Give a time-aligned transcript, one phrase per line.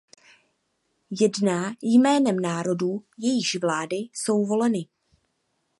[1.21, 4.87] Jedná jménem národů, jejichž vlády jsou voleny.